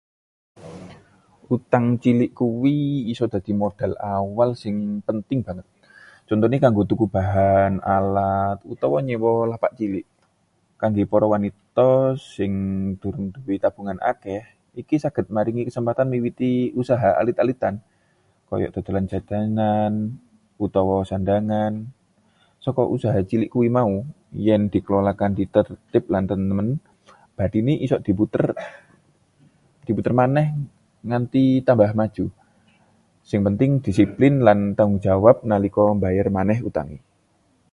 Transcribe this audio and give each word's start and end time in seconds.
Utang 1.55 1.85
cilik 2.03 2.31
kuwi 2.39 2.77
iso 3.11 3.25
dadi 3.33 3.51
modal 3.61 3.93
awal 4.17 4.49
sing 4.63 4.75
penting 5.07 5.39
banget. 5.47 5.67
Contone 6.27 6.55
kanggo 6.63 6.83
tuku 6.89 7.05
bahan, 7.15 7.73
alat, 7.95 8.57
utawa 8.73 8.97
nyewa 9.07 9.31
lapak 9.51 9.71
cilik. 9.79 10.05
Kangge 10.79 11.03
para 11.11 11.25
wanita 11.33 11.89
sing 12.35 12.51
durung 13.01 13.25
nduwe 13.29 13.55
tabungan 13.63 13.99
akeh, 14.11 14.41
iki 14.81 14.95
saged 15.03 15.27
maringi 15.35 15.63
kesempatan 15.69 16.07
miwiti 16.13 16.51
usaha 16.81 17.09
alit-alitan 17.21 17.75
kaya 18.47 18.67
dodolan 18.73 19.05
jajanan 19.11 19.93
utawa 20.65 20.95
sandhangan. 21.09 21.73
Saka 22.63 22.83
usaha 22.95 23.17
cilik 23.29 23.49
mau, 23.77 23.91
yen 24.45 24.61
dikelola 24.73 25.11
kanthi 25.21 25.43
tertib 25.55 26.03
lan 26.13 26.23
temen, 26.29 26.67
bathine 27.37 27.73
iso 27.85 27.97
diputer 28.07 28.53
maneh 30.19 30.47
nganti 31.07 31.43
tambah 31.67 31.89
maju. 31.99 32.25
Sing 33.29 33.39
penting 33.45 33.71
disiplin 33.85 34.35
lan 34.45 34.59
tanggung 34.77 35.01
jawab 35.07 35.37
nalika 35.49 35.81
mbayar 35.99 36.27
maneh 36.37 36.57
utange. 36.67 36.97